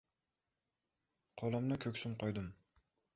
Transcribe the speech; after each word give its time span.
Qo‘limni 1.41 1.77
ko‘ksim 1.85 2.17
qo‘ydim. 2.25 2.49